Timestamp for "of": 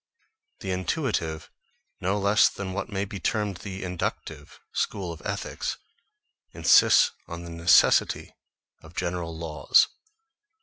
5.13-5.21, 8.81-8.95